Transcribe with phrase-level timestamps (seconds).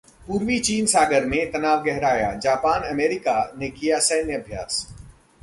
[0.27, 4.85] पूर्वी चीन सागर में तनाव गहराया, जापान-अमेरिका ने किया सैन्य अभ्यास